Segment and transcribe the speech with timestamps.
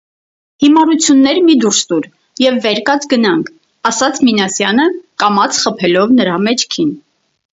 [0.63, 2.07] -Հիմարություններ մի դուրս տուր
[2.45, 3.53] և վեր կաց գնանք,-
[3.91, 4.89] ասաց Մինասյանը
[5.25, 6.91] կամաց խփելով նրա մեջքին: